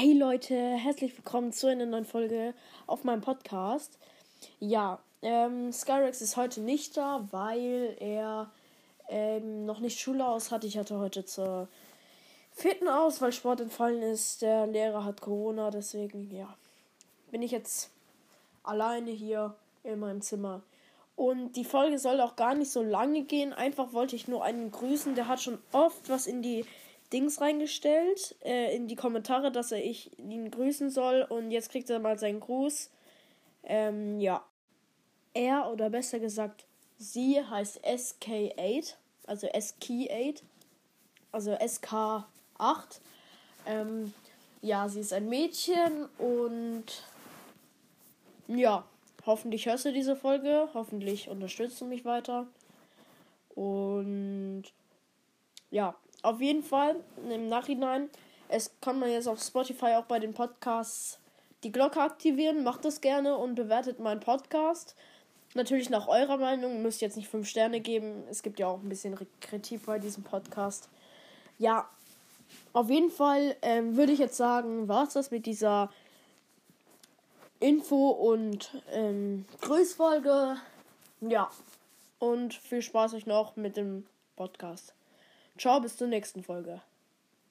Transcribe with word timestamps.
Hey 0.00 0.12
Leute, 0.12 0.54
herzlich 0.54 1.16
willkommen 1.16 1.52
zu 1.52 1.66
einer 1.66 1.84
neuen 1.84 2.04
Folge 2.04 2.54
auf 2.86 3.02
meinem 3.02 3.20
Podcast. 3.20 3.98
Ja, 4.60 5.00
ähm, 5.22 5.72
Skyrex 5.72 6.20
ist 6.20 6.36
heute 6.36 6.60
nicht 6.60 6.96
da, 6.96 7.26
weil 7.32 7.96
er 7.98 8.48
ähm, 9.08 9.66
noch 9.66 9.80
nicht 9.80 9.98
Schule 9.98 10.24
aus 10.24 10.52
hat. 10.52 10.62
Ich 10.62 10.78
hatte 10.78 11.00
heute 11.00 11.24
zur 11.24 11.66
vierten 12.52 12.86
aus, 12.86 13.20
weil 13.20 13.32
Sport 13.32 13.60
entfallen 13.60 14.00
ist. 14.02 14.42
Der 14.42 14.68
Lehrer 14.68 15.04
hat 15.04 15.20
Corona, 15.20 15.72
deswegen 15.72 16.32
ja, 16.32 16.56
bin 17.32 17.42
ich 17.42 17.50
jetzt 17.50 17.90
alleine 18.62 19.10
hier 19.10 19.56
in 19.82 19.98
meinem 19.98 20.20
Zimmer. 20.22 20.62
Und 21.16 21.54
die 21.54 21.64
Folge 21.64 21.98
soll 21.98 22.20
auch 22.20 22.36
gar 22.36 22.54
nicht 22.54 22.70
so 22.70 22.84
lange 22.84 23.24
gehen. 23.24 23.52
Einfach 23.52 23.92
wollte 23.92 24.14
ich 24.14 24.28
nur 24.28 24.44
einen 24.44 24.70
grüßen. 24.70 25.16
Der 25.16 25.26
hat 25.26 25.42
schon 25.42 25.58
oft 25.72 26.08
was 26.08 26.28
in 26.28 26.40
die 26.40 26.64
Dings 27.12 27.40
reingestellt, 27.40 28.36
äh, 28.44 28.74
in 28.74 28.88
die 28.88 28.96
Kommentare, 28.96 29.50
dass 29.50 29.72
er 29.72 29.84
ich 29.84 30.18
ihn 30.18 30.50
grüßen 30.50 30.90
soll. 30.90 31.26
Und 31.28 31.50
jetzt 31.50 31.70
kriegt 31.70 31.88
er 31.90 31.98
mal 31.98 32.18
seinen 32.18 32.40
Gruß. 32.40 32.90
Ähm, 33.64 34.20
ja. 34.20 34.44
Er, 35.34 35.70
oder 35.70 35.90
besser 35.90 36.18
gesagt, 36.18 36.66
sie 36.98 37.42
heißt 37.42 37.84
SK8, 37.84 38.94
also 39.26 39.46
SK8, 39.46 40.42
also 41.32 41.52
SK8. 41.52 42.24
Ähm, 43.66 44.12
ja, 44.62 44.88
sie 44.88 45.00
ist 45.00 45.12
ein 45.12 45.28
Mädchen 45.28 46.06
und 46.18 46.84
ja, 48.48 48.84
hoffentlich 49.26 49.66
hörst 49.66 49.84
du 49.84 49.92
diese 49.92 50.16
Folge, 50.16 50.68
hoffentlich 50.74 51.28
unterstützt 51.28 51.80
du 51.80 51.84
mich 51.84 52.04
weiter. 52.04 52.46
Und 53.54 54.64
ja, 55.70 55.94
auf 56.22 56.40
jeden 56.40 56.62
Fall 56.62 56.96
im 57.30 57.48
Nachhinein, 57.48 58.10
es 58.48 58.70
kann 58.80 58.98
man 58.98 59.10
jetzt 59.10 59.28
auf 59.28 59.42
Spotify 59.42 59.96
auch 59.96 60.04
bei 60.04 60.18
den 60.18 60.34
Podcasts 60.34 61.18
die 61.62 61.72
Glocke 61.72 62.00
aktivieren. 62.00 62.64
Macht 62.64 62.84
das 62.84 63.00
gerne 63.00 63.36
und 63.36 63.54
bewertet 63.54 63.98
meinen 63.98 64.20
Podcast. 64.20 64.94
Natürlich 65.54 65.90
nach 65.90 66.08
eurer 66.08 66.38
Meinung. 66.38 66.82
Müsst 66.82 67.00
jetzt 67.00 67.16
nicht 67.16 67.28
fünf 67.28 67.48
Sterne 67.48 67.80
geben. 67.80 68.24
Es 68.30 68.42
gibt 68.42 68.58
ja 68.58 68.68
auch 68.68 68.82
ein 68.82 68.88
bisschen 68.88 69.18
Kritik 69.40 69.86
bei 69.86 69.98
diesem 69.98 70.22
Podcast. 70.22 70.88
Ja, 71.58 71.88
auf 72.72 72.90
jeden 72.90 73.10
Fall 73.10 73.56
ähm, 73.62 73.96
würde 73.96 74.12
ich 74.12 74.18
jetzt 74.18 74.36
sagen, 74.36 74.88
war 74.88 75.04
es 75.04 75.14
das 75.14 75.30
mit 75.30 75.46
dieser 75.46 75.90
Info- 77.60 78.10
und 78.10 78.82
ähm, 78.92 79.44
Grüßfolge. 79.60 80.56
Ja, 81.20 81.50
und 82.18 82.54
viel 82.54 82.82
Spaß 82.82 83.14
euch 83.14 83.26
noch 83.26 83.56
mit 83.56 83.76
dem 83.76 84.06
Podcast. 84.36 84.94
Ciao, 85.58 85.80
bis 85.80 85.96
zur 85.96 86.06
nächsten 86.06 86.42
Folge. 86.42 86.80